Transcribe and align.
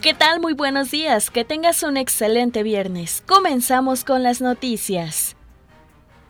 ¿Qué 0.00 0.14
tal? 0.14 0.40
Muy 0.40 0.54
buenos 0.54 0.90
días. 0.90 1.28
Que 1.28 1.44
tengas 1.44 1.82
un 1.82 1.98
excelente 1.98 2.62
viernes. 2.62 3.22
Comenzamos 3.26 4.02
con 4.02 4.22
las 4.22 4.40
noticias. 4.40 5.36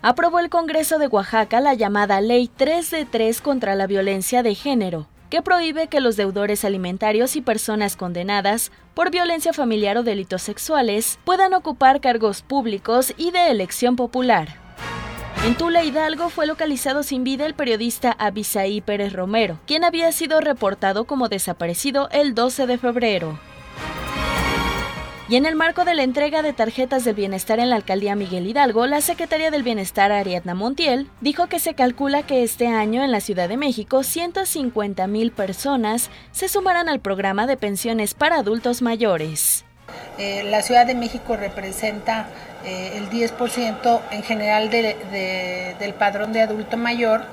Aprobó 0.00 0.38
el 0.38 0.48
Congreso 0.48 0.98
de 0.98 1.06
Oaxaca 1.06 1.60
la 1.60 1.74
llamada 1.74 2.22
Ley 2.22 2.48
3 2.48 2.90
de 2.90 3.04
3 3.04 3.42
contra 3.42 3.74
la 3.74 3.86
violencia 3.86 4.42
de 4.42 4.54
género, 4.54 5.06
que 5.28 5.42
prohíbe 5.42 5.88
que 5.88 6.00
los 6.00 6.16
deudores 6.16 6.64
alimentarios 6.64 7.36
y 7.36 7.42
personas 7.42 7.96
condenadas 7.96 8.72
por 8.94 9.10
violencia 9.10 9.52
familiar 9.52 9.98
o 9.98 10.02
delitos 10.02 10.40
sexuales 10.40 11.18
puedan 11.26 11.52
ocupar 11.52 12.00
cargos 12.00 12.40
públicos 12.40 13.12
y 13.18 13.32
de 13.32 13.50
elección 13.50 13.96
popular. 13.96 14.56
En 15.44 15.56
Tula 15.56 15.84
Hidalgo 15.84 16.30
fue 16.30 16.46
localizado 16.46 17.02
sin 17.02 17.22
vida 17.22 17.44
el 17.44 17.52
periodista 17.52 18.12
Abisaí 18.18 18.80
Pérez 18.80 19.12
Romero, 19.12 19.58
quien 19.66 19.84
había 19.84 20.10
sido 20.12 20.40
reportado 20.40 21.04
como 21.04 21.28
desaparecido 21.28 22.08
el 22.12 22.34
12 22.34 22.66
de 22.66 22.78
febrero. 22.78 23.38
Y 25.30 25.36
en 25.36 25.44
el 25.44 25.56
marco 25.56 25.84
de 25.84 25.94
la 25.94 26.04
entrega 26.04 26.40
de 26.40 26.54
tarjetas 26.54 27.04
del 27.04 27.14
bienestar 27.14 27.60
en 27.60 27.68
la 27.68 27.76
alcaldía 27.76 28.16
Miguel 28.16 28.46
Hidalgo, 28.46 28.86
la 28.86 29.02
secretaria 29.02 29.50
del 29.50 29.62
Bienestar 29.62 30.10
Ariadna 30.10 30.54
Montiel 30.54 31.10
dijo 31.20 31.48
que 31.48 31.58
se 31.58 31.74
calcula 31.74 32.22
que 32.22 32.42
este 32.42 32.66
año 32.66 33.04
en 33.04 33.12
la 33.12 33.20
Ciudad 33.20 33.46
de 33.46 33.58
México 33.58 34.02
150 34.02 35.06
mil 35.06 35.30
personas 35.30 36.08
se 36.32 36.48
sumarán 36.48 36.88
al 36.88 37.00
programa 37.00 37.46
de 37.46 37.58
pensiones 37.58 38.14
para 38.14 38.36
adultos 38.36 38.80
mayores. 38.80 39.66
Eh, 40.16 40.44
la 40.44 40.62
Ciudad 40.62 40.86
de 40.86 40.94
México 40.94 41.36
representa 41.36 42.28
eh, 42.64 42.92
el 42.96 43.10
10% 43.10 44.00
en 44.10 44.22
general 44.22 44.70
de, 44.70 44.96
de, 45.12 45.76
del 45.78 45.92
padrón 45.92 46.32
de 46.32 46.40
adulto 46.40 46.78
mayor 46.78 47.26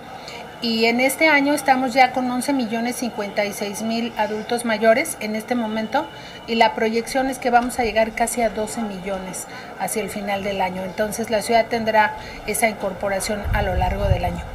y 0.66 0.86
en 0.86 1.00
este 1.00 1.28
año 1.28 1.54
estamos 1.54 1.94
ya 1.94 2.12
con 2.12 2.30
11 2.32 2.52
millones 2.54 2.96
56 2.96 3.84
mil 3.84 4.12
adultos 4.18 4.66
mayores 4.66 5.16
en 5.20 5.36
este 5.36 5.54
momento 5.54 6.08
y 6.48 6.56
la 6.56 6.74
proyección 6.74 7.30
es 7.30 7.38
que 7.38 7.52
vamos 7.52 7.78
a 7.78 7.84
llegar 7.84 8.14
casi 8.14 8.42
a 8.42 8.50
12 8.50 8.82
millones 8.82 9.46
hacia 9.80 10.02
el 10.02 10.10
final 10.10 10.44
del 10.44 10.62
año. 10.62 10.84
Entonces 10.84 11.30
la 11.30 11.44
ciudad 11.44 11.68
tendrá 11.68 12.18
esa 12.48 12.68
incorporación 12.68 13.44
a 13.54 13.62
lo 13.62 13.76
largo 13.76 14.06
del 14.06 14.26
año. 14.26 14.55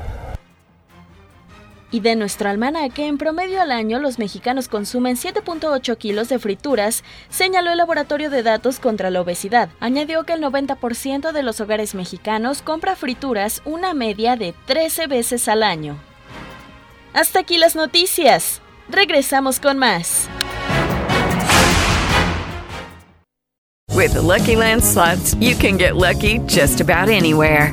Y 1.93 2.01
de 2.01 2.15
nuestro 2.15 2.49
almanaque, 2.49 3.07
en 3.07 3.19
promedio 3.19 3.61
al 3.61 3.73
año 3.73 3.99
los 3.99 4.19
mexicanos 4.19 4.69
consumen 4.69 5.17
7.8 5.17 5.97
kilos 5.97 6.29
de 6.29 6.39
frituras, 6.39 7.03
señaló 7.31 7.73
el 7.73 7.79
Laboratorio 7.79 8.31
de 8.31 8.45
Datos 8.45 8.79
contra 8.79 9.11
la 9.11 9.21
Obesidad. 9.21 9.71
Añadió 9.81 10.25
que 10.25 10.35
el 10.35 10.43
90% 10.43 11.33
de 11.33 11.43
los 11.43 11.61
hogares 11.61 11.97
mexicanos 11.97 12.63
compra 12.63 12.95
frituras 12.95 13.61
una 13.65 13.93
media 13.93 14.37
de 14.37 14.55
13 14.67 15.09
veces 15.09 15.49
al 15.49 15.65
año. 15.65 15.97
Hasta 17.13 17.41
aquí 17.41 17.59
las 17.59 17.75
noticias. 17.75 18.61
Regresamos 18.89 19.59
con 19.59 19.79
más. 19.79 20.29
With 23.93 24.13
the 24.15 24.23
Lucky 24.23 24.57
Land 24.57 24.83
slots, 24.83 25.35
you 25.41 25.55
can 25.57 25.77
get 25.77 25.97
lucky 25.97 26.39
just 26.47 26.81
about 26.81 27.09
anywhere. 27.09 27.73